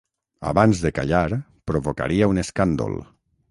[0.51, 1.27] Abans de callar,
[1.73, 3.01] provocaria un escàndol.